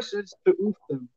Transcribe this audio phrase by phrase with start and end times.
[0.00, 1.10] This is to oof them.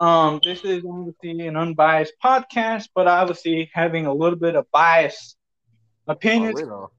[0.00, 5.34] Um, this is obviously an unbiased podcast, but obviously having a little bit of bias
[6.06, 6.90] opinions Oh,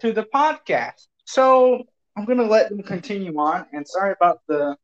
[0.00, 1.06] to the podcast.
[1.24, 1.84] So
[2.16, 3.66] I'm gonna let them continue on.
[3.72, 4.76] And sorry about the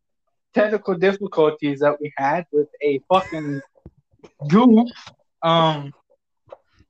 [0.55, 3.61] technical difficulties that we had with a fucking
[4.47, 4.89] goof.
[5.43, 5.93] Um,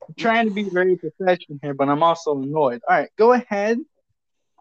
[0.07, 2.83] I'm trying to be very professional here, but I'm also annoyed.
[2.87, 3.79] All right, go ahead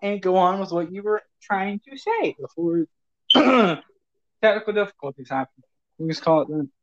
[0.02, 2.86] and go on with what you were trying to say before
[4.42, 5.64] technical difficulties happen.
[5.98, 6.72] We just call it then.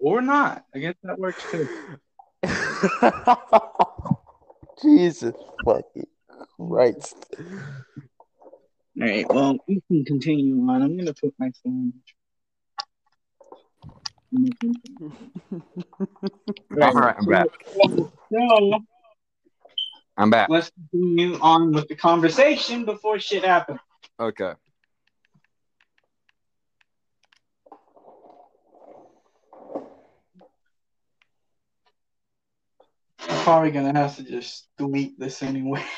[0.00, 0.64] Or not.
[0.74, 1.66] I guess that works too.
[4.82, 5.34] Jesus
[5.64, 6.06] fucking
[6.58, 7.16] Christ.
[7.40, 7.46] All
[8.98, 10.82] right, well, we can continue on.
[10.82, 11.94] I'm going to put my phone.
[16.82, 17.46] All right, I'm back.
[18.30, 18.78] So,
[20.16, 20.48] I'm back.
[20.48, 23.80] let's continue on with the conversation before shit happens.
[24.20, 24.52] Okay.
[33.28, 35.84] I'm probably going to have to just delete this anyway.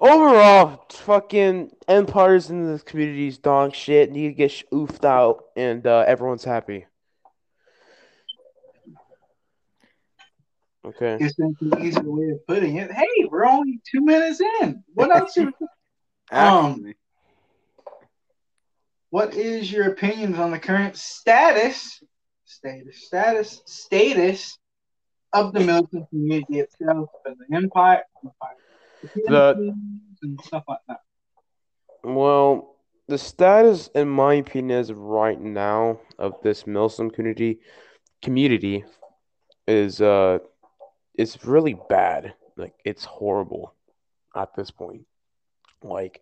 [0.00, 4.10] Overall, fucking empires in this community's dog shit.
[4.10, 6.86] Need to get sh- oofed out, and uh, everyone's happy.
[10.84, 11.16] Okay.
[11.20, 12.90] It's an easy way of putting it.
[12.90, 14.82] Hey, we're only two minutes in.
[14.94, 15.36] What else?
[15.38, 15.52] Are,
[16.32, 16.94] Um,
[19.10, 22.02] what is your opinions on the current status,
[22.46, 24.58] status, status, status
[25.34, 28.56] of the militant community itself as an empire, empire
[29.26, 29.74] The-
[30.22, 31.00] and stuff like that?
[32.02, 32.76] Well,
[33.08, 37.60] the status, in my opinion, is right now of this Milsim community
[38.22, 38.84] community
[39.66, 40.38] is uh,
[41.14, 42.34] it's really bad.
[42.56, 43.74] Like it's horrible
[44.36, 45.06] at this point.
[45.82, 46.20] Like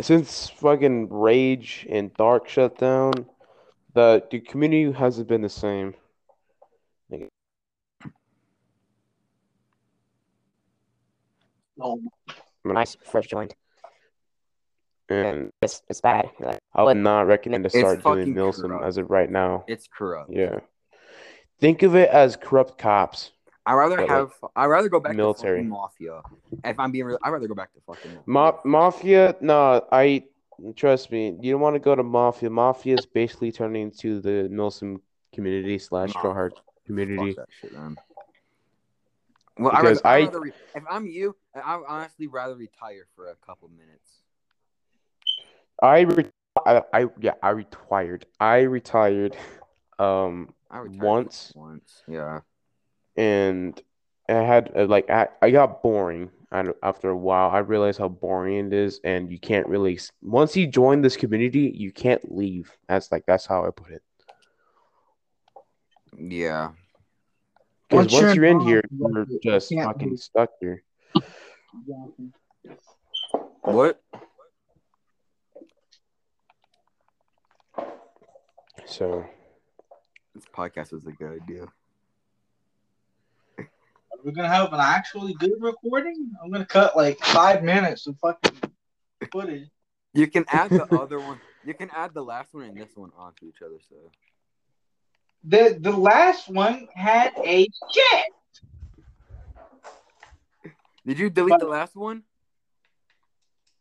[0.00, 3.12] since fucking Rage and Dark shut down,
[3.94, 5.94] the the community hasn't been the same.
[11.76, 12.00] No,
[12.62, 13.54] when I first joined.
[15.08, 16.30] And It's, it's bad.
[16.38, 18.84] Like, I would not recommend to start doing fucking Milsim corrupt.
[18.84, 19.64] as of right now.
[19.66, 20.30] it's corrupt.
[20.32, 20.58] Yeah.
[21.60, 23.30] Think of it as corrupt cops.
[23.68, 24.32] I rather But, like, have.
[24.56, 25.60] I rather go back military.
[25.62, 26.22] to mafia.
[26.64, 30.24] If I'm being real, I rather go back to fucking Ma- mafia, no, I
[30.74, 31.36] trust me.
[31.42, 32.48] You don't want to go to mafia.
[32.48, 35.00] Mafia is basically turning into the Milsim
[35.34, 36.22] community slash Nah.
[36.22, 36.52] Strawheart
[36.86, 37.36] community.
[37.60, 37.98] Shit, man.
[39.58, 43.30] Well, I rather, I, I- rather re- if I'm you, I honestly rather retire for
[43.30, 44.22] a couple minutes.
[45.82, 46.30] I, re-
[46.64, 48.24] I, I, yeah, I retired.
[48.40, 49.36] I retired,
[49.98, 51.52] um, I retired Once?
[51.54, 52.40] once, yeah.
[53.18, 53.82] And
[54.28, 56.30] I had uh, like I, I got boring.
[56.50, 60.00] After a while, I realized how boring it is, and you can't really.
[60.22, 62.72] Once you join this community, you can't leave.
[62.88, 64.02] That's like that's how I put it.
[66.16, 66.70] Yeah.
[67.88, 70.18] Because Once once you're you're in here, you you're just can't fucking leave.
[70.20, 70.82] stuck here.
[73.62, 74.00] What?
[78.86, 79.24] So
[80.34, 81.66] This podcast was a good idea.
[84.22, 86.32] We're gonna have an actually good recording.
[86.42, 88.56] I'm gonna cut like five minutes of fucking
[89.32, 89.68] footage.
[90.12, 91.38] You can add the other one.
[91.64, 93.76] You can add the last one and this one onto each other.
[93.88, 93.96] So
[95.44, 98.32] The the last one had a shit.
[101.06, 102.24] did you delete the last one?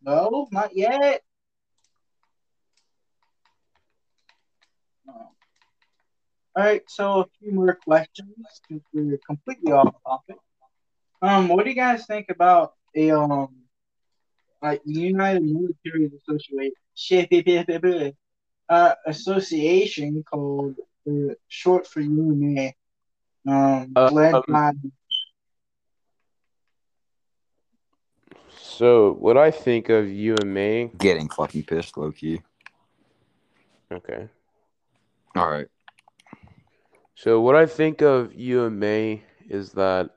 [0.04, 1.24] No, not yet.
[5.06, 5.32] No.
[6.58, 8.34] All right, so a few more questions
[8.68, 10.38] since we're completely off topic.
[11.22, 13.50] Um, what do you guys think about a um,
[14.60, 18.14] like United Military Association,
[18.70, 22.72] uh, association called uh, short for UMA,
[23.48, 24.72] um, Uh, led um, by
[28.58, 30.88] so what I think of UMA.
[30.98, 32.42] Getting fucking pissed, low key.
[33.92, 34.28] Okay.
[35.36, 35.68] All right.
[37.18, 39.18] So what I think of UMA
[39.50, 40.12] is that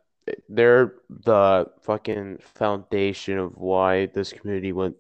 [0.51, 4.97] they're the fucking foundation of why this community went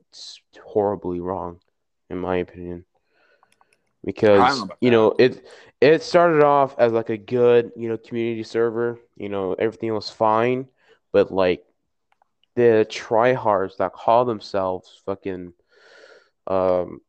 [0.64, 1.60] horribly wrong,
[2.08, 2.86] in my opinion.
[4.02, 5.46] Because know you know it
[5.82, 10.08] it started off as like a good you know community server, you know everything was
[10.08, 10.68] fine,
[11.12, 11.66] but like
[12.56, 15.52] the tryhards that call themselves fucking
[16.46, 17.02] um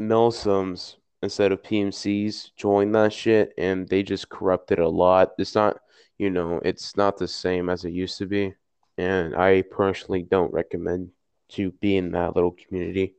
[0.00, 5.32] Milsims instead of PMCs joined that shit and they just corrupted a lot.
[5.38, 5.78] It's not,
[6.18, 8.54] you know, it's not the same as it used to be.
[8.96, 11.10] and I personally don't recommend
[11.50, 13.14] to be in that little community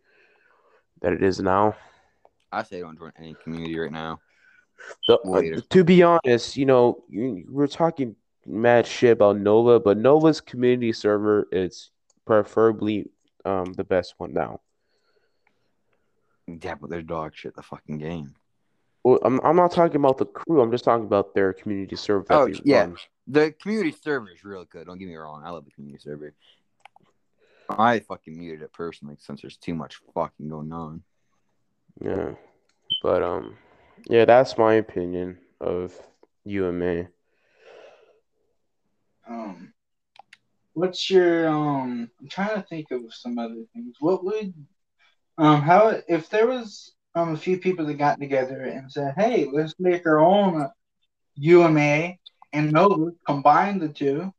[1.01, 1.75] that it is now.
[2.51, 4.19] I say don't join any community right now.
[5.07, 8.15] The, uh, to be honest, you know, you, we're talking
[8.45, 11.91] mad shit about Nova, but Nova's community server is
[12.25, 13.09] preferably
[13.45, 14.61] um the best one now.
[16.61, 17.55] Yeah, but they're dog shit.
[17.55, 18.35] The fucking game.
[19.03, 20.61] Well, I'm I'm not talking about the crew.
[20.61, 22.25] I'm just talking about their community server.
[22.29, 22.81] Oh, yeah.
[22.81, 22.97] run.
[23.27, 24.87] The community server is real good.
[24.87, 25.43] Don't get me wrong.
[25.45, 26.33] I love the community server.
[27.69, 31.03] I fucking muted it personally since there's too much fucking going on.
[32.01, 32.31] Yeah,
[33.03, 33.57] but um,
[34.07, 35.93] yeah, that's my opinion of
[36.45, 37.07] UMA.
[39.27, 39.73] Um,
[40.73, 42.09] what's your um?
[42.19, 43.97] I'm trying to think of some other things.
[43.99, 44.53] What would
[45.39, 49.47] um how if there was um a few people that got together and said, hey,
[49.51, 50.69] let's make our own
[51.35, 52.13] UMA
[52.53, 54.31] and Nova, combine the two,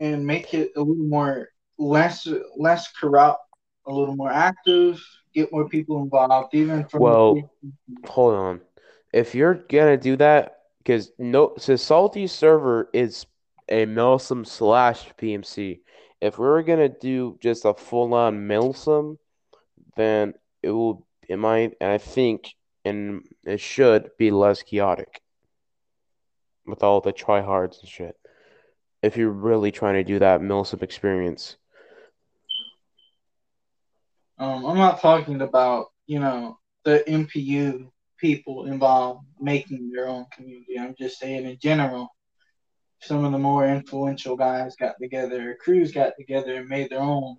[0.00, 1.48] and make it a little more
[1.78, 2.26] less
[2.56, 3.40] less corrupt,
[3.86, 5.04] a little more active,
[5.34, 7.50] get more people involved, even from Well,
[8.06, 8.60] Hold on.
[9.12, 13.26] If you're gonna do that, because no, so Salty server is
[13.68, 15.80] a Milsim slash PMC.
[16.20, 19.18] If we were gonna do just a full on Milsim,
[19.96, 22.54] then it will, it might, I think,
[22.84, 25.20] and it should be less chaotic
[26.66, 28.16] with all the tryhards and shit.
[29.02, 31.56] If you're really trying to do that Milsim experience.
[34.38, 40.78] Um, I'm not talking about, you know, the MPU people involved making their own community.
[40.78, 42.08] I'm just saying in general,
[43.00, 47.36] some of the more influential guys got together, crews got together and made their own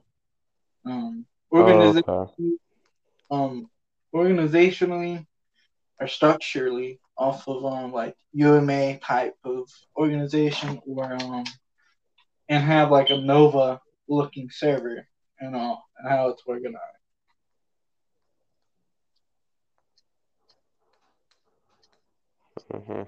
[0.86, 2.58] um, organiza- Okay.
[3.32, 3.70] um,
[4.14, 5.26] organizationally
[6.00, 11.44] or structurally off of um like UMA type of organization or um
[12.50, 15.06] and have like a Nova looking server
[15.40, 16.80] and all and how it's organized.
[22.72, 23.04] hmm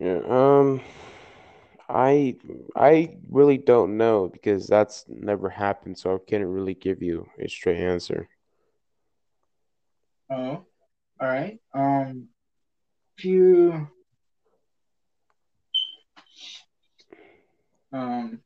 [0.00, 0.80] Yeah, um,
[1.88, 2.36] I
[2.74, 7.48] I really don't know because that's never happened, so I can't really give you a
[7.48, 8.28] straight answer.
[10.30, 10.64] Oh,
[11.20, 11.60] all right.
[11.72, 12.28] Um,
[13.16, 13.88] if you
[17.92, 18.40] um,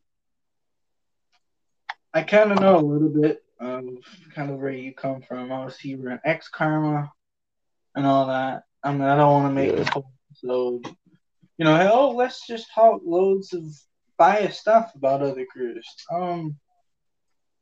[2.13, 3.85] I kind of know a little bit of
[4.35, 5.51] kind of where you come from.
[5.51, 7.11] Obviously, you were an ex Karma
[7.95, 8.65] and all that.
[8.83, 9.77] I mean, I don't want to make Yeah.
[9.79, 10.97] this whole episode,
[11.59, 13.65] you know, hey, oh, let's just talk loads of
[14.17, 15.87] biased stuff about other crews.
[16.11, 16.57] Um,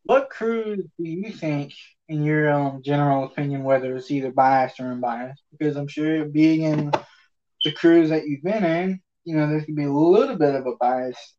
[0.04, 1.72] what crews do you think,
[2.08, 5.42] in your um, general opinion, whether it's either biased or unbiased?
[5.50, 6.92] Because I'm sure being in
[7.64, 10.66] the crews that you've been in, you know, there could be a little bit of
[10.66, 11.34] a biased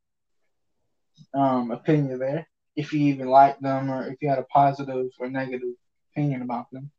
[1.33, 5.30] um, opinion there, if you even like them or if you had a positive or
[5.30, 5.69] negative
[6.12, 6.92] opinion about them.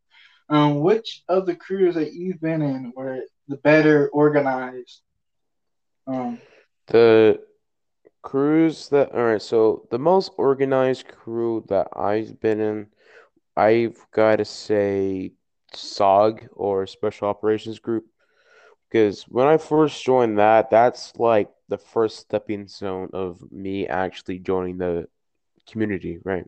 [0.48, 5.02] Um, which of the crews that you've been in were the better organized?
[6.08, 6.40] Um,
[6.86, 7.40] The
[8.22, 12.86] crews that, all right, so the most organized crew that I've been in,
[13.56, 15.32] I've got to say
[15.74, 18.06] SOG or Special Operations Group.
[18.88, 24.38] Because when I first joined that, that's like the first stepping stone of me actually
[24.38, 25.08] joining the
[25.70, 26.46] community, right?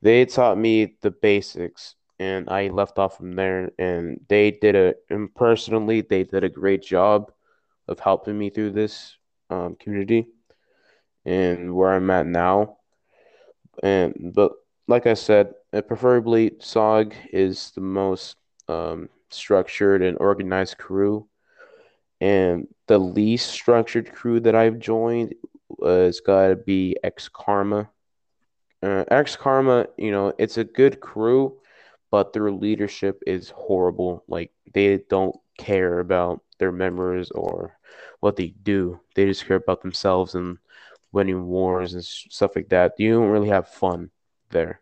[0.00, 3.70] They taught me the basics, and I left off from there.
[3.78, 7.32] And they did a, and personally, they did a great job
[7.88, 9.16] of helping me through this
[9.50, 10.28] um, community
[11.24, 12.78] and where I'm at now.
[13.82, 14.52] And but
[14.86, 18.36] like I said, uh, preferably SOG is the most
[18.68, 21.28] um, structured and organized crew.
[22.20, 25.34] And the least structured crew that I've joined
[25.84, 27.90] has got to be X Karma.
[28.82, 31.60] Uh, X Karma, you know, it's a good crew,
[32.10, 34.24] but their leadership is horrible.
[34.26, 37.78] Like they don't care about their members or
[38.20, 39.00] what they do.
[39.14, 40.58] They just care about themselves and
[41.12, 42.98] winning wars and stuff like that.
[42.98, 44.10] You don't really have fun
[44.50, 44.80] there.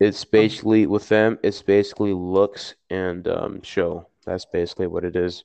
[0.00, 1.38] It's basically with them.
[1.42, 4.08] It's basically looks and um, show.
[4.24, 5.44] That's basically what it is.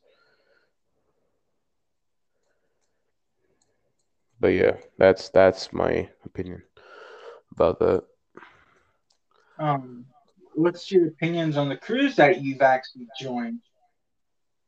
[4.40, 6.64] But yeah, that's that's my opinion
[7.52, 8.04] about that.
[9.60, 10.06] um,
[10.54, 13.60] what's your opinions on the crews that you've actually joined?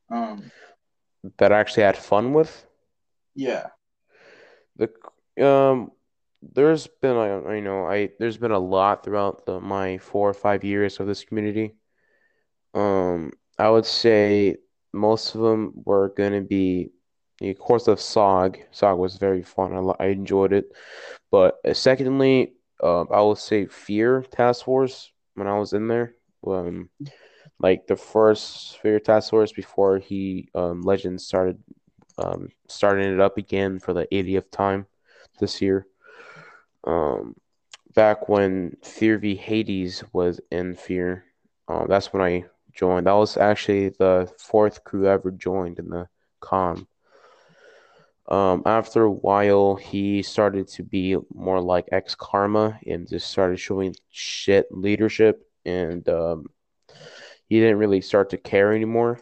[0.10, 0.52] Um,
[1.38, 2.66] That I actually had fun with.
[3.36, 3.68] yeah.
[4.78, 4.90] The
[5.46, 5.92] um,
[6.42, 10.34] there's been like you know I there's been a lot throughout the my four or
[10.34, 11.76] five years of this community.
[12.74, 14.58] Um, I would say
[14.94, 16.92] most of them were gonna be
[17.42, 18.58] of course, of SOG.
[18.72, 19.74] SOG was very fun.
[19.74, 20.72] I, I enjoyed it.
[21.32, 26.16] But uh, secondly, um, I would say Fear Task Force when I was in there.
[26.46, 26.90] Um,
[27.60, 31.58] like the first Fear Task Force before he um, Legends started
[32.18, 34.86] um, starting it up again for the 80th time
[35.40, 35.88] this year.
[36.84, 37.36] Um,
[37.96, 41.26] back when Fear v Hades was in Fear,
[41.68, 43.08] uh, that's when I joined.
[43.08, 46.08] That was actually the fourth crew I ever joined in the
[46.40, 46.88] com.
[48.30, 53.58] Um, after a while, he started to be more like ex Karma and just started
[53.58, 56.46] showing shit leadership, and um,
[57.48, 59.20] he didn't really start to care anymore.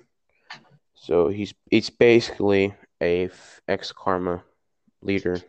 [0.95, 4.43] So he's it's basically ex-karma
[5.01, 5.39] leader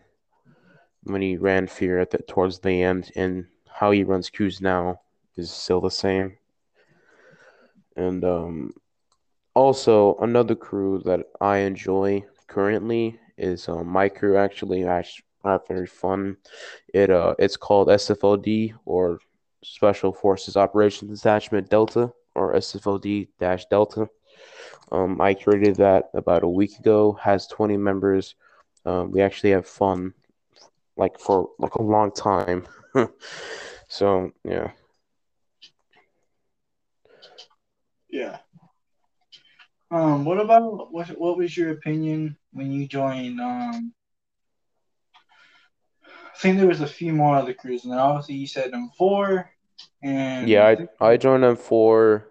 [1.04, 5.00] when he ran Fear at the towards the end, and how he runs crews now
[5.36, 6.36] is still the same.
[7.96, 8.74] And um,
[9.54, 14.36] also another crew that I enjoy currently is um, my crew.
[14.36, 15.04] Actually, I
[15.44, 16.36] have very fun.
[16.92, 19.20] It uh, it's called SFOD or
[19.64, 24.08] Special Forces Operations Detachment Delta or SFOD dash Delta.
[24.92, 27.18] Um, I created that about a week ago.
[27.20, 28.34] Has twenty members.
[28.84, 30.14] Um, we actually have fun,
[30.96, 32.66] like for like a long time.
[33.88, 34.70] so yeah.
[38.08, 38.38] Yeah.
[39.90, 41.08] Um, what about what?
[41.18, 43.40] What was your opinion when you joined?
[43.40, 43.92] Um,
[46.04, 49.46] I think there was a few more other crews, and obviously you said M4,
[50.02, 50.66] and Yeah,
[51.00, 52.24] I I joined M4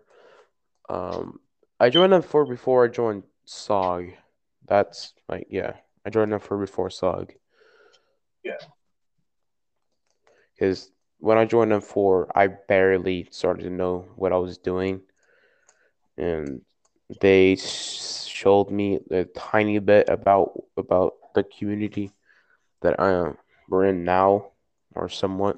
[0.90, 1.40] um
[1.80, 4.14] I joined M4 before I joined SOG.
[4.68, 5.74] That's like yeah,
[6.06, 7.32] I joined M4 before SOG.
[8.44, 8.58] Yeah.
[10.54, 15.02] Because when I joined M4, I barely started to know what I was doing,
[16.18, 16.62] and
[17.22, 22.12] they showed me a tiny bit about about the community
[22.82, 23.38] that I am
[23.68, 24.52] we're in now,
[24.94, 25.58] or somewhat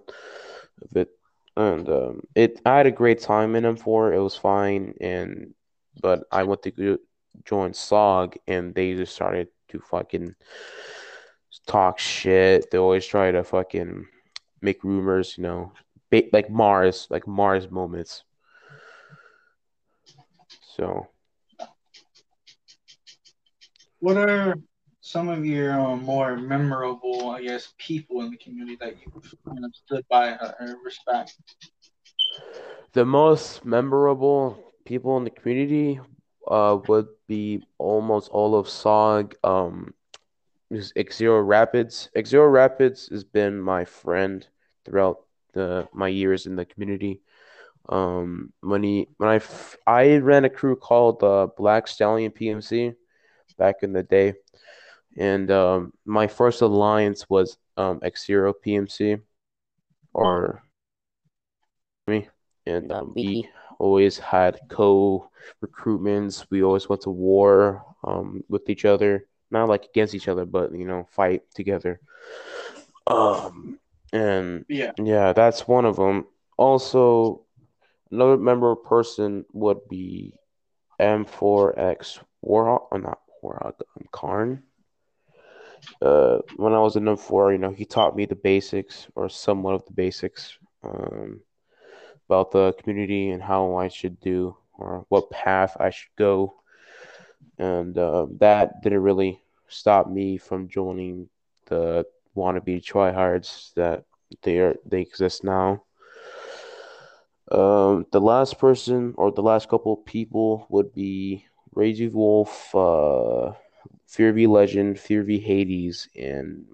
[0.81, 1.09] of it
[1.57, 4.13] and um, it I had a great time in M4.
[4.13, 5.53] It was fine, and
[6.01, 6.99] but I went to
[7.45, 10.35] join SOG, and they just started to fucking
[11.65, 12.69] talk shit.
[12.69, 14.05] They always try to fucking
[14.61, 15.73] make rumors, you know,
[16.11, 18.23] ba- like Mars, like Mars moments.
[20.75, 21.07] So
[23.99, 24.55] what are
[25.07, 29.75] some of your um, more memorable, I guess, people in the community that you've of
[29.75, 31.37] stood by uh, or respect?
[32.93, 35.99] the most memorable people in the community
[36.47, 39.35] uh would be almost all of SOG.
[39.43, 39.93] Um,
[40.71, 42.09] Xero Rapids.
[42.15, 44.45] Xero Rapids has been my friend
[44.83, 45.19] throughout
[45.53, 47.21] the my years in the community.
[47.89, 52.95] Um, when he when I f- I ran a crew called uh, Black Stallion PMC
[53.57, 54.33] back in the day,
[55.17, 59.19] and um, my first alliance was um, Xero PMC,
[60.13, 60.63] or
[62.07, 62.27] me,
[62.65, 65.29] and um, we always had co
[65.63, 66.45] recruitments.
[66.49, 70.73] We always went to war um, with each other not like against each other, but
[70.73, 71.99] you know, fight together.
[73.05, 73.79] Um,
[74.11, 74.91] and Yeah.
[74.97, 76.25] yeah, that's one of them.
[76.57, 77.45] Also,
[78.11, 80.33] another member person would be
[80.99, 84.63] M4X Warhawk, or not Warhawk, um, Karn.
[86.01, 89.75] Uh, when I was in M4, you know, he taught me the basics or somewhat
[89.75, 91.41] of the basics um,
[92.29, 96.53] about the community and how I should do or what path I should go
[97.57, 101.29] and uh, that didn't really stop me from joining
[101.65, 102.05] the
[102.35, 104.03] wannabe tryhards that
[104.43, 105.83] they are they exist now.
[107.49, 113.53] Um, the last person or the last couple people would be Raging Wolf, uh,
[114.05, 116.65] Fear v Legend, Fear v Hades, and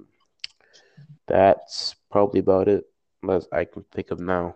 [1.28, 2.86] that's probably about it
[3.30, 4.56] as I can think of now.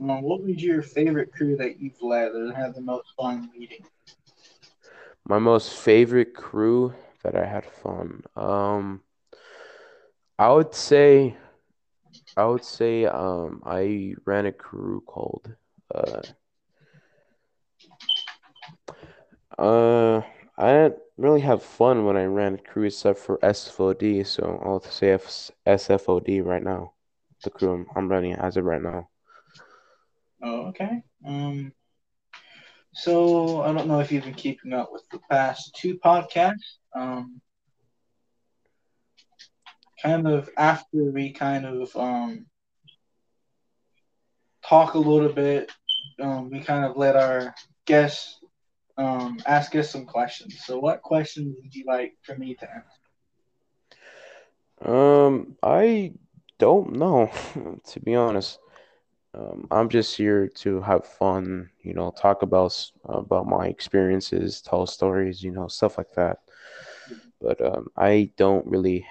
[0.00, 3.84] Um, what was your favorite crew that you've led that had the most fun leading?
[5.26, 8.22] My most favorite crew that I had fun.
[8.36, 9.02] Um,
[10.38, 11.36] I would say,
[12.36, 15.52] I would say, um, I ran a crew called,
[15.92, 16.22] uh,
[19.58, 20.22] uh,
[20.56, 24.80] I didn't really have fun when I ran a crew except for SFOD, so I'll
[24.80, 26.92] say F- SFOD right now.
[27.42, 29.08] The crew I'm, I'm running as of right now.
[30.42, 31.02] Oh, okay.
[31.26, 31.72] Um,
[32.94, 36.78] so I don't know if you've been keeping up with the past two podcasts.
[36.94, 37.40] Um,
[40.02, 42.46] kind of after we kind of um
[44.64, 45.70] talk a little bit,
[46.20, 47.54] um, we kind of let our
[47.86, 48.38] guests
[48.98, 50.62] um, ask us some questions.
[50.64, 53.00] So, what questions would you like for me to ask?
[54.84, 56.12] Um, I
[56.58, 57.30] don't know,
[57.86, 58.58] to be honest.
[59.34, 62.74] Um, I'm just here to have fun, you know, talk about
[63.04, 66.38] about my experiences, tell stories, you know, stuff like that.
[67.40, 69.06] But um, I don't really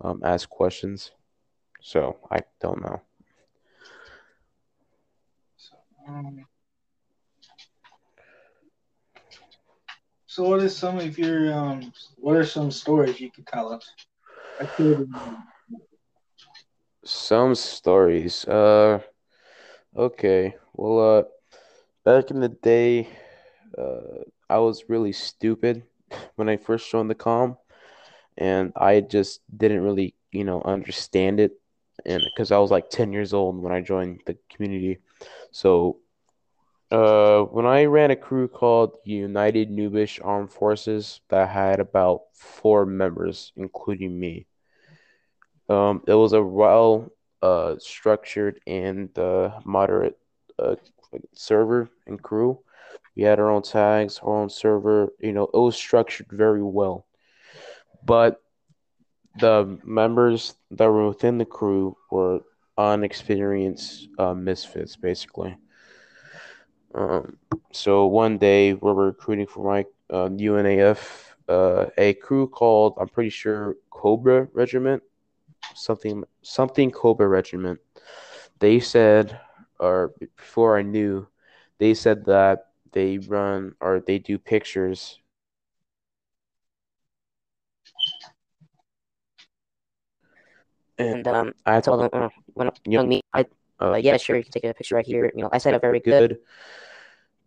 [0.00, 1.12] um, ask questions,
[1.80, 3.00] so I don't know.
[5.56, 5.76] So,
[6.08, 6.46] um,
[10.30, 11.92] so what is some of your um?
[12.18, 13.96] What are some stories you could tell us?
[17.04, 18.44] Some stories.
[18.46, 19.00] Uh,
[19.96, 20.54] okay.
[20.74, 21.22] Well, uh,
[22.04, 23.08] back in the day,
[23.76, 25.82] uh, I was really stupid
[26.36, 27.56] when I first joined the comm.
[28.38, 31.52] and I just didn't really, you know, understand it,
[32.06, 34.98] and because I was like 10 years old when I joined the community.
[35.52, 35.98] So,
[36.90, 42.84] uh, when I ran a crew called United Nubish Armed Forces that had about four
[42.84, 44.46] members, including me.
[45.68, 50.18] Um, it was a well, uh, structured and uh, moderate
[50.58, 50.74] uh,
[51.32, 52.58] server and crew.
[53.16, 55.12] We had our own tags, our own server.
[55.20, 57.06] You know, it was structured very well.
[58.04, 58.42] But
[59.38, 62.40] the members that were within the crew were
[62.76, 65.56] unexperienced uh, misfits, basically.
[66.94, 67.38] Um,
[67.72, 73.08] so one day we were recruiting for my uh, UNAF, uh, a crew called I'm
[73.08, 75.02] pretty sure Cobra Regiment,
[75.74, 77.80] something something Cobra Regiment.
[78.60, 79.40] They said,
[79.78, 81.28] or before I knew,
[81.78, 85.18] they said that they run or they do pictures.
[90.98, 93.44] And um, I told them, uh, when you know me, I
[93.80, 95.32] uh, yeah, sure, you can take a picture right here.
[95.34, 96.30] You know, I said a very good.
[96.30, 96.38] good.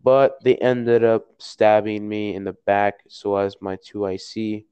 [0.02, 4.64] But they ended up stabbing me in the back, so as my 2IC.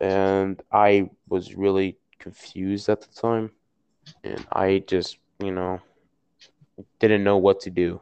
[0.00, 3.52] And I was really confused at the time.
[4.24, 5.80] And I just, you know,
[6.98, 8.00] didn't know what to do.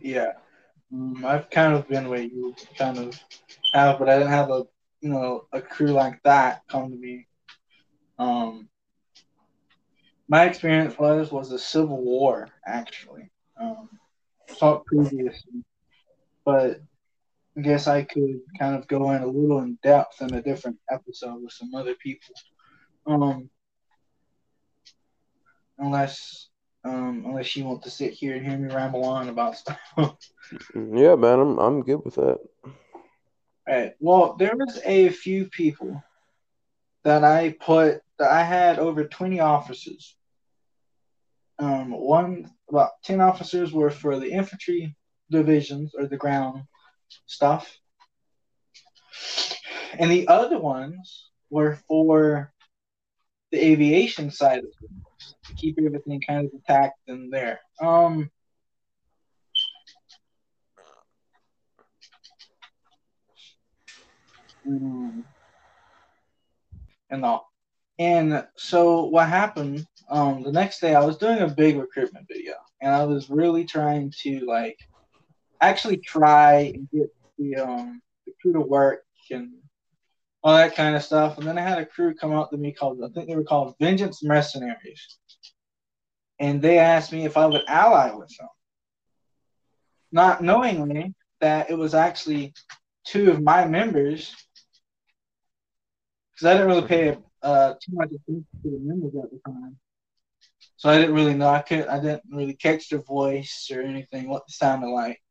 [0.00, 0.32] yeah,
[0.92, 3.20] um, I've kind of been where you kind of
[3.72, 4.64] have, but I didn't have a
[5.00, 7.26] you know a crew like that come to me.
[8.18, 8.68] Um,
[10.32, 13.30] my experience was was the Civil War actually.
[13.60, 13.90] Um,
[14.58, 15.62] fought previously,
[16.42, 16.80] but
[17.54, 20.78] I guess I could kind of go in a little in depth in a different
[20.90, 22.34] episode with some other people.
[23.06, 23.50] Um,
[25.76, 26.48] unless
[26.82, 29.78] um, unless you want to sit here and hear me ramble on about stuff.
[30.74, 32.38] Yeah, man, I'm I'm good with that.
[33.68, 33.92] Right.
[34.00, 36.02] Well, there was a few people
[37.04, 40.16] that I put that I had over 20 officers.
[41.62, 44.96] Um, one about 10 officers were for the infantry
[45.30, 46.64] divisions or the ground
[47.26, 47.78] stuff,
[49.96, 52.52] and the other ones were for
[53.52, 57.60] the aviation side of things to keep everything kind of intact in there.
[57.80, 58.28] Um,
[64.66, 65.22] mm,
[67.08, 67.48] and all.
[68.00, 69.86] And so what happened?
[70.08, 73.64] Um, the next day I was doing a big recruitment video, and I was really
[73.64, 74.78] trying to like
[75.60, 79.50] actually try and get the um the crew to work and
[80.42, 81.38] all that kind of stuff.
[81.38, 83.44] And then I had a crew come out to me called I think they were
[83.44, 85.18] called Vengeance Mercenaries,
[86.38, 88.48] and they asked me if I would ally with them,
[90.10, 92.54] not knowingly that it was actually
[93.04, 94.34] two of my members
[96.32, 99.76] because I didn't really pay uh, too much attention to the members at the time.
[100.82, 101.46] So I didn't really know.
[101.46, 105.22] I I didn't really catch their voice or anything, what they sounded like,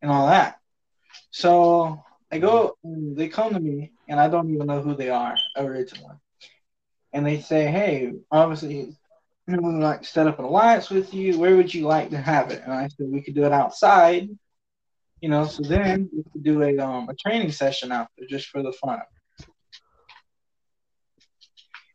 [0.00, 0.60] and all that.
[1.32, 5.34] So I go, they come to me, and I don't even know who they are
[5.56, 6.14] originally.
[7.12, 8.96] And they say, "Hey, obviously,
[9.48, 11.36] we would like to set up an alliance with you.
[11.36, 14.28] Where would you like to have it?" And I said, "We could do it outside."
[15.20, 18.46] You know, so then we could do a um a training session out there just
[18.50, 19.00] for the fun.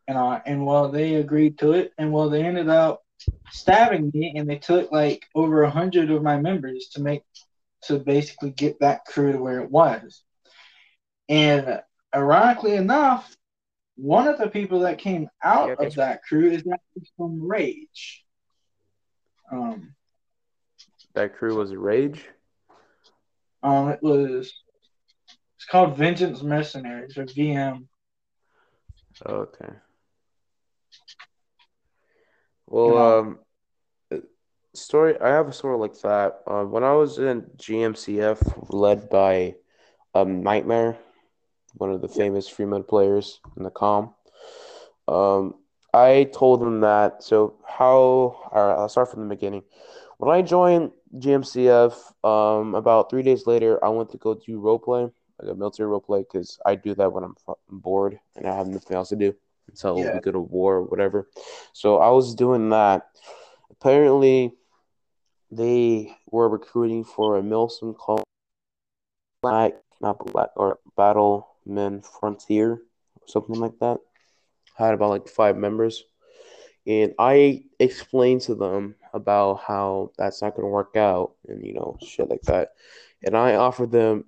[0.07, 3.03] And uh, and well, they agreed to it, and well, they ended up
[3.49, 7.23] stabbing me, and they took like over a hundred of my members to make
[7.83, 10.23] to basically get that crew to where it was.
[11.29, 11.81] And
[12.15, 13.35] ironically enough,
[13.95, 15.85] one of the people that came out Okay.
[15.85, 18.23] of that crew is actually from Rage.
[19.51, 19.95] Um,
[21.13, 22.29] That crew was Rage.
[23.63, 24.53] um, it was
[25.57, 27.87] it's called Vengeance Mercenaries or VM.
[29.25, 29.73] Okay.
[32.67, 33.39] Well, um,
[34.73, 35.19] story.
[35.19, 36.41] I have a story like that.
[36.47, 39.55] Uh, when I was in GMCF, led by
[40.13, 40.97] um Nightmare,
[41.75, 44.13] one of the famous free aim players in the com.
[45.07, 45.55] Um,
[45.93, 47.23] I told them that.
[47.23, 47.87] So how?
[47.91, 49.63] All right, I'll start from the beginning.
[50.17, 55.11] When I joined GMCF, um, about three days later, I went to go do roleplay,
[55.41, 57.35] like a military roleplay, because I do that when I'm
[57.69, 59.35] bored and I have nothing else to do
[59.67, 60.13] until Yeah.
[60.15, 61.29] we go to war or whatever.
[61.73, 63.07] So I was doing that.
[63.71, 64.53] Apparently,
[65.51, 68.23] they were recruiting for a Milsim called
[69.41, 73.99] Black, not Black, or Battlemen Frontier, or something like that.
[74.77, 76.03] I Had about like five members.
[76.87, 81.73] And I explained to them about how that's not going to work out and, you
[81.73, 82.73] know, shit like that.
[83.23, 84.25] And I offered them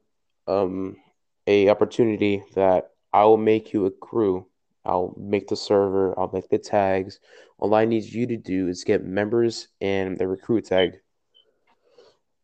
[0.47, 0.97] um,
[1.45, 4.47] a opportunity that I will make you a crew.
[4.88, 6.17] I'll make the server.
[6.17, 7.19] I'll make the tags.
[7.60, 11.00] All I need you to do is get members and the recruit tag.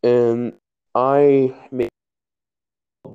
[0.02, 0.52] And
[0.94, 1.88] I make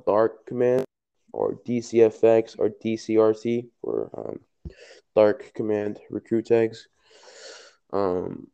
[0.06, 0.84] Dark Command
[1.32, 4.40] or DCFX or DCRT for um,
[5.14, 6.88] Dark Command recruit tags.
[7.92, 8.48] Um,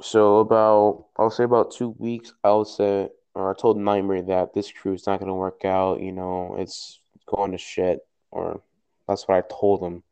[0.00, 4.70] so about I'll say about two weeks, I'll say or I told Nightmare that this
[4.70, 6.00] crew is not gonna work out.
[6.00, 8.62] You know, it's going to shit, or
[9.06, 10.02] that's what I told him.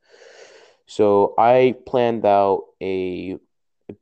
[0.87, 3.39] So I planned out a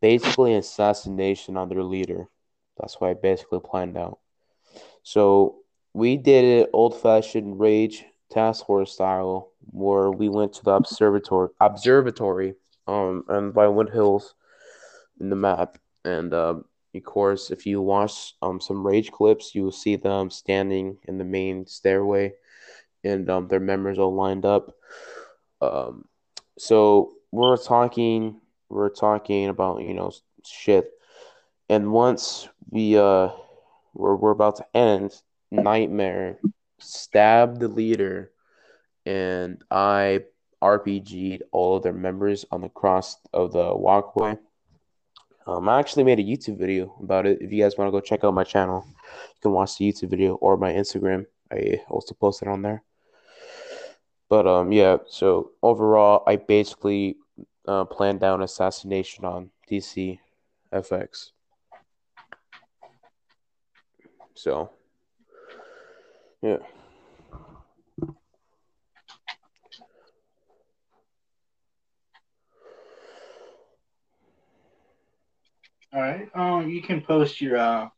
[0.01, 2.29] basically an assassination on their leader.
[2.79, 4.19] That's what I basically planned out.
[5.03, 5.57] So
[5.93, 11.49] we did it old fashioned rage task force style, where we went to the observatory
[11.61, 12.55] observatory
[12.87, 14.35] um and by Wood Hills
[15.21, 15.79] in the map.
[16.05, 20.31] And um, of course, if you watch um some rage clips, you will see them
[20.31, 22.33] standing in the main stairway,
[23.05, 24.75] and um their members all lined up.
[25.61, 26.05] Um,
[26.59, 30.13] so we're talking, we're talking about you know
[30.45, 30.91] shit,
[31.69, 33.31] and once we uh
[33.95, 35.15] we're we're about to end,
[35.51, 36.39] Nightmare
[36.79, 38.31] stabbed the leader,
[39.07, 40.25] and I
[40.63, 44.37] RPG'd all of their members on the cross of the walkway.
[45.47, 47.41] Um, I actually made a YouTube video about it.
[47.41, 50.11] If you guys want to go check out my channel, you can watch the YouTube
[50.11, 51.27] video or my Instagram.
[51.51, 52.83] I also posted on there.
[54.29, 54.99] But um, yeah.
[55.09, 57.17] So overall, I basically
[57.67, 60.19] uh, planned down assassination on DC
[60.73, 61.31] FX.
[64.35, 64.71] So
[66.43, 66.59] yeah.
[75.93, 76.29] All right.
[76.35, 77.89] Um, you can post your uh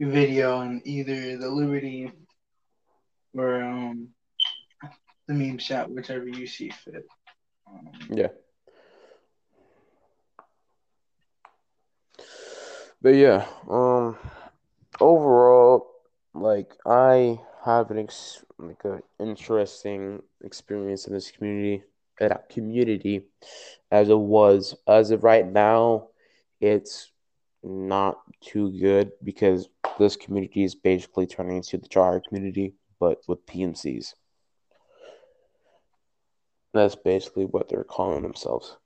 [0.00, 2.10] video on either the Liberty
[3.34, 4.08] or um
[5.30, 7.06] the meme chat, whichever you see fit.
[7.68, 8.28] Um, Yeah.
[13.00, 14.18] But yeah, um
[15.00, 15.86] overall
[16.34, 21.84] like I have an ex- like an interesting experience in this community
[22.18, 23.22] that community
[23.90, 26.08] as it was as of right now
[26.60, 27.10] it's
[27.62, 33.44] not too good because this community is basically turning into the jar community but with
[33.46, 34.14] PMCs.
[36.72, 38.76] That's basically what they're calling themselves.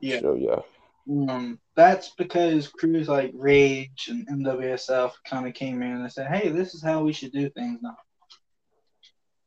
[0.00, 0.20] Yeah.
[0.20, 0.60] So yeah.
[1.06, 6.48] Um, that's because crews like Rage and MWSF kind of came in and said, "Hey,
[6.48, 7.96] this is how we should do things now,"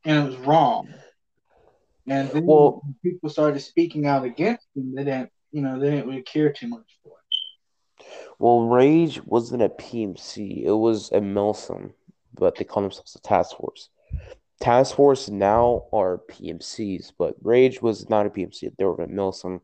[0.06, 0.94] and it was wrong.
[2.08, 4.96] And then Well- when people started speaking out against them.
[4.96, 8.06] They didn't, you know, they didn't really care too much for it.
[8.40, 10.64] Well, Rage wasn't a PMC.
[10.64, 11.94] It was a Milsim,
[12.38, 13.90] but they call themselves a task force.
[14.60, 18.72] Task force now are PMCs, but Rage was not a PMC.
[18.78, 19.62] They were a Milsim.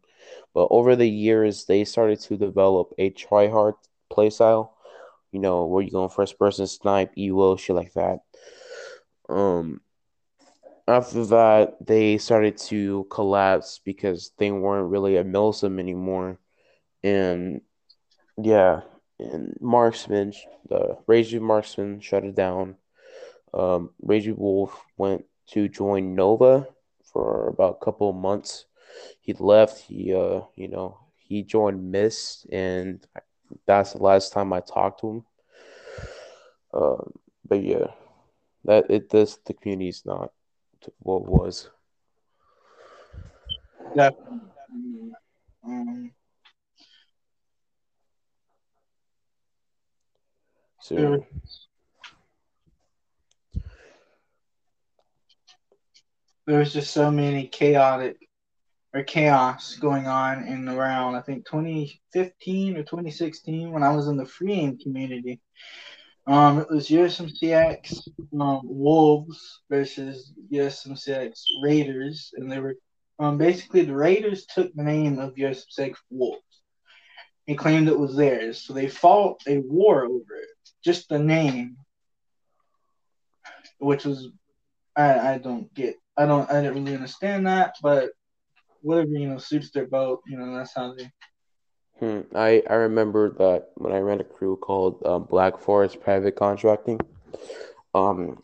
[0.54, 3.74] But over the years, they started to develop a tryhard
[4.12, 4.70] playstyle.
[5.32, 8.20] You know, where you go first person snipe, EWO, shit like that.
[9.28, 9.82] Um,
[10.88, 16.38] after that, they started to collapse because they weren't really a Milsim anymore,
[17.04, 17.62] and
[18.38, 18.82] yeah,
[19.20, 20.34] and Marksman,
[20.68, 22.76] the Raging Marksman shut it down.
[23.54, 26.68] Um, Raging Wolf went to join Nova
[27.04, 28.66] for about a couple of months.
[29.22, 29.80] He left.
[29.80, 33.06] He, uh, you know, he joined Mist, and
[33.66, 35.26] that's the last time I talked to him.
[36.74, 37.14] Um,
[37.48, 37.88] but yeah,
[38.66, 40.32] that it this the community is not
[41.00, 41.70] what was.
[43.96, 44.40] Definitely.
[45.66, 46.12] Um,
[50.96, 51.26] So
[56.46, 58.18] there was just so many chaotic
[58.94, 64.18] or chaos going on in around I think 2015 or 2016 when I was in
[64.18, 65.40] the free aim community.
[66.28, 68.08] Um, it was USMCX
[68.40, 72.76] um, Wolves versus USMCX Raiders, and they were
[73.20, 76.44] um, basically the Raiders took the name of USMCX Wolves
[77.48, 80.48] and claimed it was theirs, so they fought a war over it,
[80.84, 81.78] just the name,
[83.80, 84.30] which was
[84.96, 88.12] I I don't get I don't I didn't really understand that, but
[88.82, 91.10] whatever you know suits their boat, you know that's how they
[92.00, 92.22] Hmm.
[92.36, 97.00] I, I remember that when I ran a crew called um, Black Forest Private Contracting,
[97.94, 98.42] um,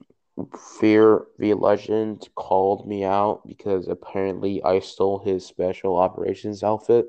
[0.80, 7.08] Fear the Legend called me out because apparently I stole his special operations outfit,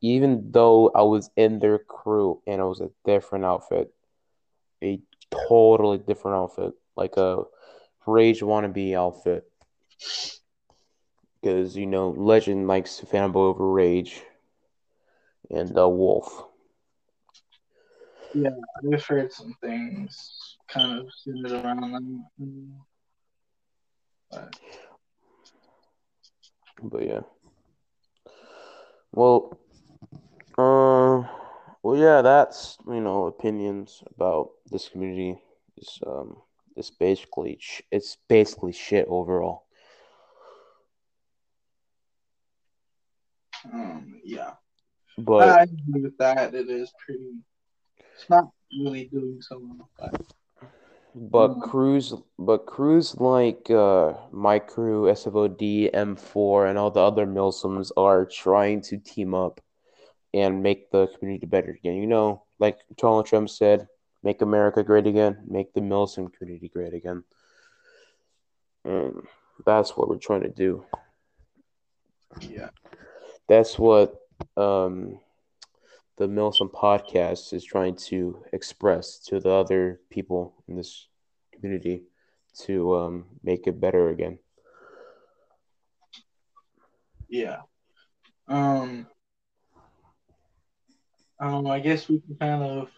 [0.00, 3.92] even though I was in their crew and it was a different outfit,
[4.82, 7.42] a totally different outfit, like a
[8.06, 9.50] Rage wannabe outfit.
[11.40, 14.22] Because, you know, Legend likes to fanboy over Rage
[15.50, 16.44] and the Wolf.
[18.34, 18.50] Yeah,
[18.92, 22.74] I've heard some things kind of centered around them.
[24.30, 24.56] But
[26.82, 27.20] But yeah.
[29.12, 29.56] Well, uh,
[31.96, 35.38] yeah, that's you know opinions about this community.
[35.76, 36.36] It's um,
[36.76, 39.64] it's basically sh- it's basically shit overall.
[43.72, 44.52] um, yeah,
[45.18, 46.54] But I agree with that.
[46.54, 47.32] It is pretty.
[48.14, 49.90] It's not really doing so well.
[49.98, 50.14] But
[51.14, 51.62] but Mm.
[51.62, 58.26] crews but crews like uh my crew, SFOD, M4, and all the other Milsims are
[58.26, 59.60] trying to team up
[60.36, 61.96] and make the community better again.
[61.96, 63.88] You know, like Donald Trump said,
[64.22, 67.24] make America great again, make the Milsim community great again.
[68.84, 69.26] And
[69.64, 70.84] that's what we're trying to do.
[72.40, 72.68] yeah,
[73.48, 74.14] That's what
[74.56, 75.18] um,
[76.16, 81.08] the Milsim podcast is trying to express to the other people in this
[81.52, 82.02] community
[82.64, 84.38] to um, make it better again.
[87.28, 87.60] yeah.
[88.48, 89.06] Um,
[91.40, 92.88] um, I guess we can kind of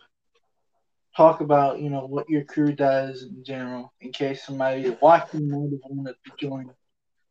[1.16, 5.70] talk about you know what your crew does in general, in case somebody watching might
[5.72, 6.70] have wanted to join.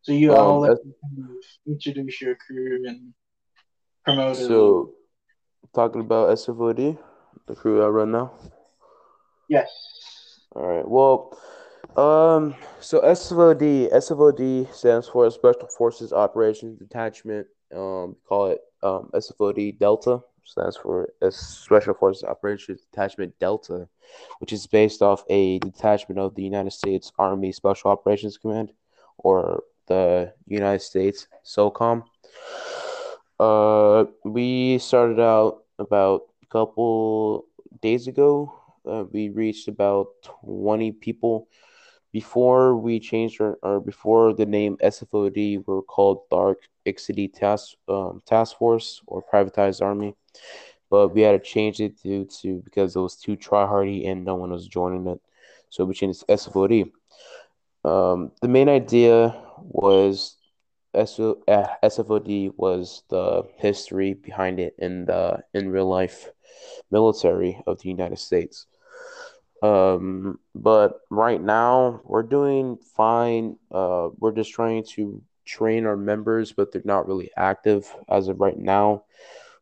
[0.02, 3.14] So you Um, all let kind of introduce your crew and
[4.06, 4.48] promote it.
[4.48, 4.94] So,
[5.74, 6.98] talking about SFOD,
[7.46, 8.32] the crew I run now.
[9.50, 9.70] yes,
[10.56, 10.88] All right.
[10.88, 11.38] Well,
[11.98, 17.48] um, so SFOD, SFOD stands for Special Forces Operations Detachment.
[17.74, 20.22] Um, call it um, SFOD Delta.
[20.48, 23.88] Stands for a Special Forces Operations Detachment Delta,
[24.40, 28.72] which is based off a detachment of the United States Army Special Operations Command,
[29.18, 32.04] or the United States SOCOM.
[33.40, 37.46] Uh, we started out about a couple
[37.82, 38.54] days ago.
[38.86, 40.08] Uh, we reached about
[40.46, 41.48] 20 people.
[42.14, 47.76] Before we changed our, or before the name SFOD, we were called Dark Ixity Task
[47.90, 50.16] um, Task Force or Privatized Army,
[50.90, 54.36] but we had to change it due to because it was too tryhardy and no
[54.36, 55.22] one was joining it,
[55.70, 56.92] so we changed it to SFOD.
[57.84, 60.38] Um, the main idea was
[61.06, 66.30] SO, uh, SFOD was the history behind it in the in real life
[66.92, 68.66] military of the United States.
[69.62, 73.58] Um, but right now we're doing fine.
[73.72, 78.40] Uh, we're just trying to train our members, but they're not really active as of
[78.40, 79.04] right now.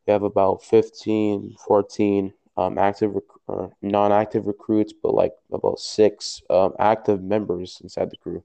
[0.05, 6.41] We have about 15, 14 um, active rec- or non-active recruits, but like about six
[6.49, 8.43] um, active members inside the crew.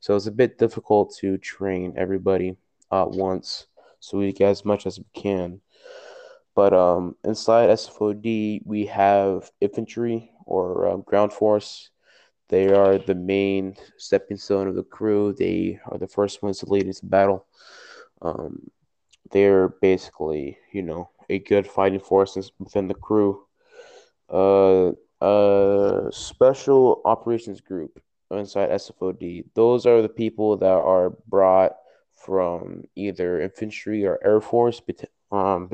[0.00, 2.56] So it's a bit difficult to train everybody
[2.92, 3.66] at once.
[4.00, 5.60] So we get as much as we can.
[6.54, 11.90] But um, inside SFOD, we have infantry or um, ground force.
[12.48, 15.34] They are the main stepping stone of the crew.
[15.36, 17.46] They are the first ones to lead into battle.
[18.22, 18.70] Um,
[19.30, 23.44] they're basically, you know, a good fighting force within the crew.
[24.28, 29.44] Uh, uh, special operations group inside SFOD.
[29.54, 31.76] Those are the people that are brought
[32.14, 34.80] from either infantry or air force,
[35.30, 35.70] um,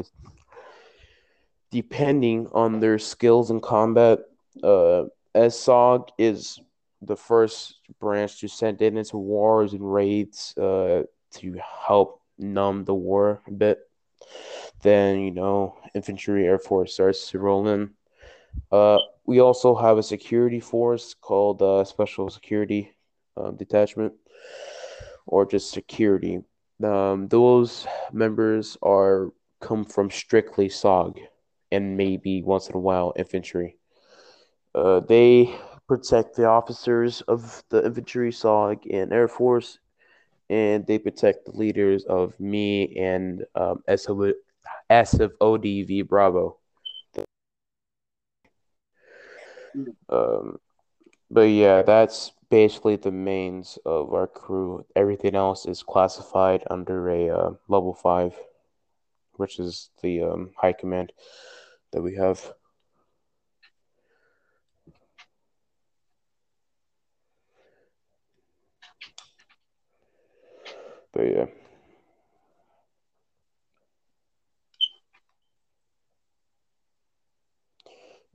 [1.71, 4.21] depending on their skills in combat.
[4.63, 6.61] Uh, SOG is
[7.01, 12.95] the first branch to send in into wars and raids uh, to help numb the
[12.95, 13.79] war a bit.
[14.83, 17.91] Then, you know, infantry, air force starts to roll in.
[18.71, 22.93] Uh, we also have a security force called uh, Special Security
[23.37, 24.13] um, Detachment,
[25.27, 26.43] or just security.
[26.83, 31.19] Um, those members are come from strictly SOG
[31.71, 33.77] and maybe once in a while infantry.
[34.75, 35.55] Uh, they
[35.87, 39.79] protect the officers of the infantry, SOG, and Air Force,
[40.53, 44.35] and they protect the leaders of me and um, SF,
[44.91, 46.59] SFODV Bravo.
[50.11, 50.59] Um,
[51.31, 54.85] but yeah, that's basically the mains of our crew.
[54.95, 58.35] Everything else is classified under a uh, level five,
[59.37, 61.15] which is the um, high command
[61.93, 62.53] that we have.
[71.13, 71.47] But yeah.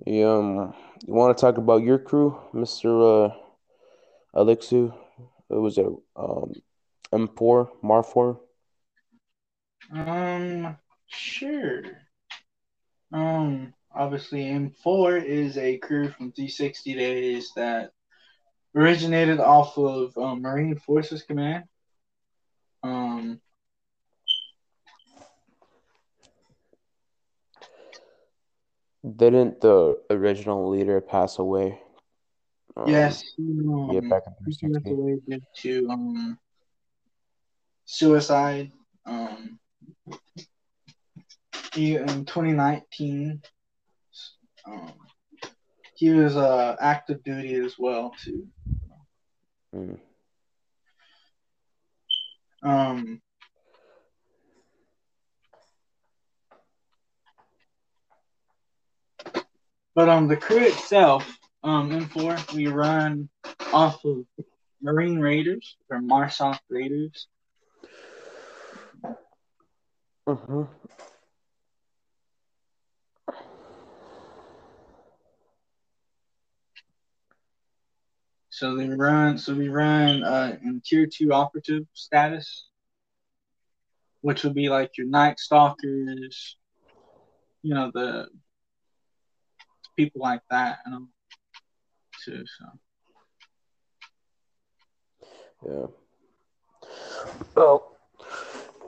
[0.06, 0.74] Yeah, um,
[1.06, 3.30] you want to talk about your crew, Mister uh,
[4.36, 4.94] Alexu?
[5.50, 6.54] It was a um,
[7.12, 8.38] M4, Mar4.
[9.92, 11.84] Um, sure.
[13.12, 17.92] Um, obviously, M4 is a crew from 360 days that
[18.76, 21.64] originated off of um, Marine Forces Command.
[22.88, 23.42] Um,
[29.16, 31.80] Didn't the original leader pass away?
[32.76, 34.92] Um, yes, um, Yeah, back in he passed 360.
[34.92, 36.40] away due to um,
[37.86, 38.72] suicide.
[39.06, 39.60] Um,
[41.74, 43.42] he in 2019.
[44.66, 44.94] Um,
[45.96, 48.48] he was uh, active duty as well too.
[49.76, 50.00] Mm.
[52.68, 53.22] Um,
[59.96, 63.30] but um, the crew itself, um, M4, we run
[63.72, 64.26] off of
[64.82, 67.28] Marine Raiders or Marsoc Raiders.
[70.28, 70.64] hmm
[78.58, 79.38] So they run.
[79.38, 82.70] So we run uh, in tier two operative status,
[84.22, 86.58] which would be like your Night Stalkers,
[87.62, 88.30] you know, the
[89.96, 91.08] people like that, and all,
[92.26, 92.44] too.
[92.58, 92.66] So
[95.70, 95.86] Yeah.
[97.54, 97.96] Well,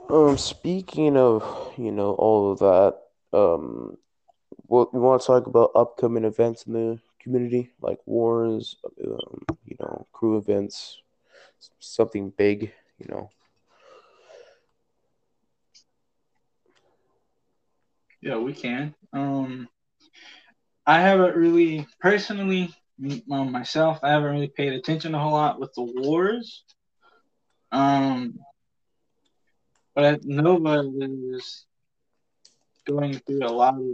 [0.08, 2.98] um, speaking of, you know, all of that,
[3.32, 3.98] um,
[4.66, 9.76] what we want to talk about upcoming events in the community, like wars, um, you
[9.80, 11.00] know, crew events,
[11.78, 13.30] something big, you know.
[18.20, 18.94] yeah, we can.
[19.12, 19.68] Um,
[20.86, 22.74] I haven't really personally,
[23.30, 26.64] um, myself, I haven't really paid attention a whole lot with the wars.
[27.72, 28.38] Um,
[29.94, 31.66] but Nova is
[32.86, 33.84] going through a lot of,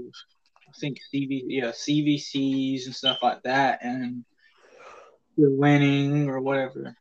[0.80, 4.24] think CV, yeah, CVCs and stuff like that, and
[5.36, 6.94] they're winning or whatever.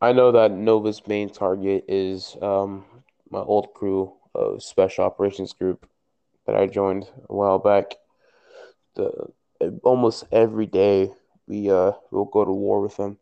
[0.00, 2.84] I know that Nova's main target is um
[3.30, 5.86] my old crew of Special Operations Group
[6.46, 7.94] that I joined a while back.
[8.94, 9.32] The
[9.82, 11.12] almost every day
[11.46, 13.18] we uh will go to war with them,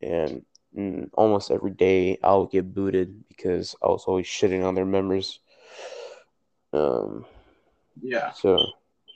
[0.00, 0.44] and
[0.76, 5.40] mm, almost every day I'll get booted because I was always shitting on their members.
[6.72, 7.24] Um,
[8.02, 8.58] yeah, so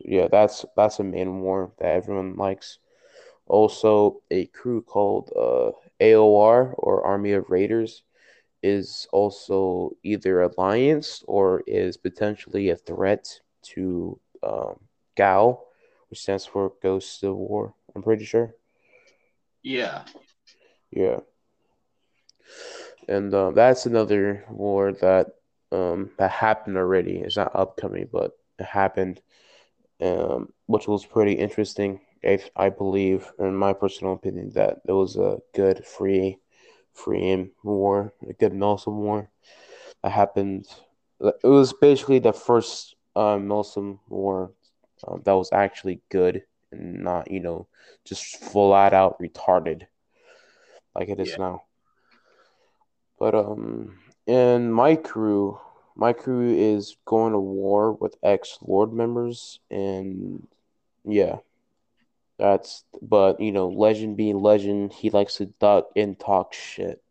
[0.05, 2.79] yeah, that's that's a main war that everyone likes.
[3.47, 8.05] Also, a crew called uh, AOR or Army of Raiders
[8.63, 14.79] is also either alliance or is potentially a threat to um,
[15.17, 15.65] GAO,
[16.09, 17.75] which stands for Ghosts of War.
[17.95, 18.55] I'm pretty sure.
[19.63, 20.05] yeah,
[20.91, 21.21] Yeah.
[23.09, 25.27] And uh, that's another war that
[25.73, 27.19] um, that happened already.
[27.19, 29.21] It's not upcoming, but happened,
[30.01, 32.01] um, which was pretty interesting.
[32.23, 36.39] If I believe, in my personal opinion, that it was a good free,
[36.93, 39.31] free war, a good Milsim war
[40.03, 40.67] that happened.
[41.21, 44.53] It was basically the first uh, Milsim war
[45.07, 46.43] um, that was actually good
[46.73, 47.67] and not, you know,
[48.05, 49.83] just flat out retarded
[50.95, 51.39] like it is Yeah.
[51.39, 51.63] now.
[53.19, 55.59] But um, in my crew,
[56.01, 60.49] my crew is going to war with ex Lord members, and
[61.05, 61.37] yeah,
[62.39, 62.85] that's.
[63.03, 67.03] But you know, legend being legend, he likes to duck and talk shit.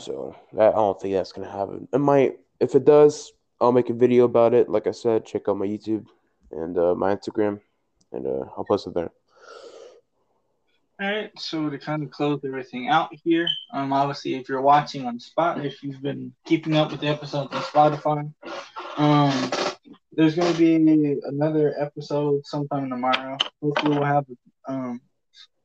[0.00, 1.86] So I don't think that's gonna happen.
[1.92, 2.38] It might.
[2.58, 4.70] If it does, I'll make a video about it.
[4.70, 6.06] Like I said, check out my YouTube
[6.50, 7.60] and uh, my Instagram,
[8.10, 9.12] and uh, I'll post it there.
[11.02, 15.04] All right, so to kind of close everything out here, um, obviously if you're watching
[15.04, 18.32] on Spot, if you've been keeping up with the episodes on Spotify,
[18.98, 19.50] um,
[20.12, 20.76] there's gonna be
[21.24, 23.36] another episode sometime tomorrow.
[23.60, 24.26] Hopefully, we'll have
[24.68, 25.00] um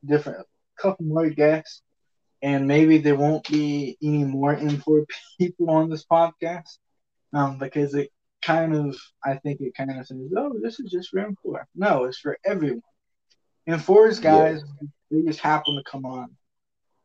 [0.04, 0.44] different
[0.76, 1.82] couple more guests,
[2.42, 5.04] and maybe there won't be any more M4
[5.38, 6.78] people on this podcast,
[7.32, 8.10] um, because it
[8.42, 11.62] kind of I think it kind of says, oh, this is just for M4.
[11.76, 12.82] No, it's for everyone.
[13.68, 14.64] M4s guys,
[15.10, 16.36] they just happen to come on,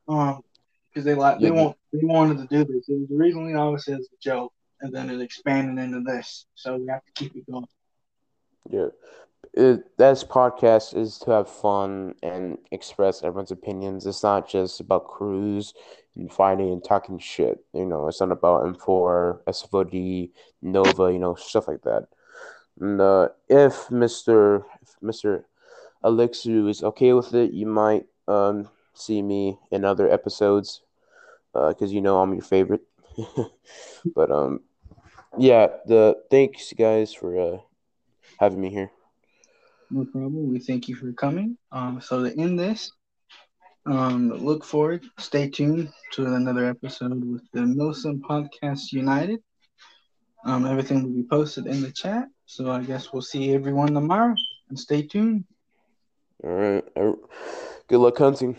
[0.08, 0.42] um,
[0.90, 1.64] because they like they Yeah.
[1.64, 2.90] want they wanted to do this.
[2.90, 6.46] It was originally obviously as a joke, and then it expanded into this.
[6.56, 7.66] So we have to keep it going.
[8.70, 8.88] Yeah.
[9.56, 14.08] It, this podcast is to have fun and express everyone's opinions.
[14.08, 15.76] It's not just about crews
[16.16, 17.64] and fighting and talking shit.
[17.74, 20.32] You know, it's not about M4, SFOD,
[20.64, 22.08] Nova, you know, stuff like that.
[22.80, 24.64] And uh, if Mr.
[24.82, 25.44] If Mr.
[26.04, 30.82] Elixir is okay with it, you might um, see me in other episodes
[31.54, 32.82] because you know I'm your favorite.
[34.16, 34.62] but um,
[35.38, 37.58] yeah, the thanks guys for uh,
[38.40, 38.92] having me here.
[39.90, 40.52] No problem.
[40.52, 41.58] We thank you for coming.
[41.72, 42.92] Um, so to end this,
[43.86, 49.40] um, look forward, stay tuned to another episode with the Milsim Podcast United.
[50.46, 52.28] Um, everything will be posted in the chat.
[52.46, 54.36] So I guess we'll see everyone tomorrow
[54.70, 55.46] and stay tuned.
[56.44, 57.16] All right.
[57.88, 58.56] Good luck hunting.